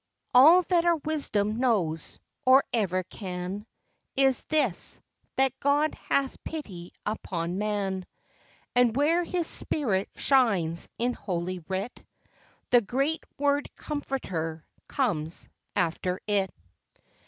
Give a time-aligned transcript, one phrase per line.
[0.33, 3.67] All that our wisdom knows, or ever can,
[4.15, 4.99] Is this;
[5.35, 8.07] that God hath pity upon man;
[8.75, 12.03] And where His Spirit shines in Holy Writ,
[12.71, 16.49] The great word Comforter comes after it.